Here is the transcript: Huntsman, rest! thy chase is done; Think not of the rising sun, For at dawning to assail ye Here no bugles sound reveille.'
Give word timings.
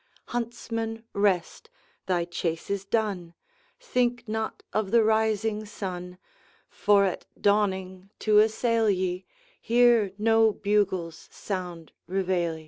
Huntsman, 0.29 1.03
rest! 1.13 1.69
thy 2.07 2.25
chase 2.25 2.71
is 2.71 2.85
done; 2.85 3.35
Think 3.79 4.27
not 4.27 4.63
of 4.73 4.89
the 4.89 5.03
rising 5.03 5.63
sun, 5.67 6.17
For 6.69 7.05
at 7.05 7.27
dawning 7.39 8.09
to 8.17 8.39
assail 8.39 8.89
ye 8.89 9.25
Here 9.61 10.11
no 10.17 10.53
bugles 10.53 11.29
sound 11.31 11.91
reveille.' 12.07 12.59